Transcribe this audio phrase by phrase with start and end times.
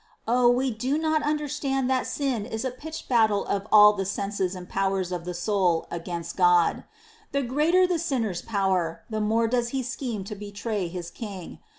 [0.25, 0.33] 3.
[0.33, 0.49] Oh!
[0.49, 4.67] we do not understand that sin is a pitched battle of all the senses and
[4.67, 6.85] powers of the soul against God:
[7.33, 11.59] the greater the sinner's power, the more does he scheme to betray his King.